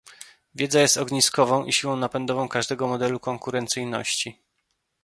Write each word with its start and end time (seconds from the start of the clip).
Wiedza 0.55 0.79
jest 0.81 0.97
ogniskową 0.97 1.65
i 1.65 1.73
siłą 1.73 1.95
napędową 1.95 2.47
każdego 2.49 2.87
modelu 2.87 3.19
konkurencyjności 3.19 4.39